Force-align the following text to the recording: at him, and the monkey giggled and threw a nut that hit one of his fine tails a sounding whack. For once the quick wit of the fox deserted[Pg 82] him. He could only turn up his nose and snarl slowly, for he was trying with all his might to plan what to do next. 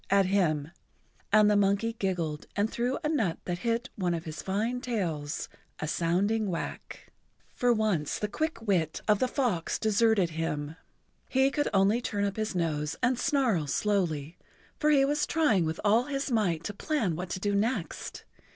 at 0.09 0.25
him, 0.25 0.71
and 1.31 1.47
the 1.47 1.55
monkey 1.55 1.93
giggled 1.93 2.47
and 2.55 2.71
threw 2.71 2.97
a 3.03 3.07
nut 3.07 3.37
that 3.45 3.59
hit 3.59 3.87
one 3.95 4.15
of 4.15 4.25
his 4.25 4.41
fine 4.41 4.81
tails 4.81 5.47
a 5.77 5.87
sounding 5.87 6.49
whack. 6.49 7.13
For 7.53 7.71
once 7.71 8.17
the 8.17 8.27
quick 8.27 8.63
wit 8.63 9.01
of 9.07 9.19
the 9.19 9.27
fox 9.27 9.77
deserted[Pg 9.77 10.21
82] 10.23 10.33
him. 10.33 10.75
He 11.29 11.51
could 11.51 11.69
only 11.71 12.01
turn 12.01 12.23
up 12.25 12.37
his 12.37 12.55
nose 12.55 12.95
and 13.03 13.19
snarl 13.19 13.67
slowly, 13.67 14.39
for 14.79 14.89
he 14.89 15.05
was 15.05 15.27
trying 15.27 15.65
with 15.65 15.79
all 15.85 16.05
his 16.05 16.31
might 16.31 16.63
to 16.63 16.73
plan 16.73 17.15
what 17.15 17.29
to 17.29 17.39
do 17.39 17.53
next. 17.53 18.23